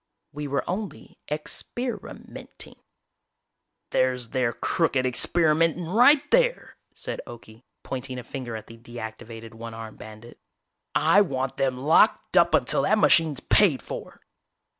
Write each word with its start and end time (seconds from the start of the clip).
"We 0.31 0.47
were 0.47 0.67
only 0.67 1.19
ex 1.27 1.61
per 1.61 1.99
i 2.09 2.13
ment 2.13 2.65
ing" 2.65 2.75
"There's 3.91 4.29
their 4.29 4.51
crooked 4.51 5.05
experimenting 5.05 5.85
right 5.85 6.31
there!" 6.31 6.77
said 6.95 7.21
Okie, 7.27 7.61
pointing 7.83 8.17
a 8.17 8.23
finger 8.23 8.55
at 8.55 8.65
the 8.65 8.79
deactivated 8.79 9.53
one 9.53 9.75
armed 9.75 9.99
bandit. 9.99 10.39
"I 10.95 11.21
want 11.21 11.57
them 11.57 11.77
locked 11.77 12.35
up 12.35 12.55
until 12.55 12.81
that 12.81 12.97
machine's 12.97 13.41
paid 13.41 13.83
for!" 13.83 14.21